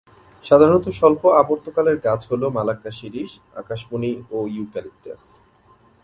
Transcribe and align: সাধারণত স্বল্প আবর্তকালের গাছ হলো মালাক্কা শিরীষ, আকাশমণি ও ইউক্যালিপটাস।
সাধারণত 0.43 0.85
স্বল্প 0.99 1.21
আবর্তকালের 1.41 1.97
গাছ 2.05 2.21
হলো 2.31 2.45
মালাক্কা 2.49 2.91
শিরীষ, 2.99 3.31
আকাশমণি 3.61 4.11
ও 4.31 4.37
ইউক্যালিপটাস। 4.55 5.23